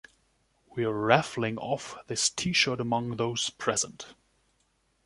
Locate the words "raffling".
0.91-1.59